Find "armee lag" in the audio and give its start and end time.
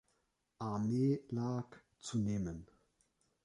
0.57-1.67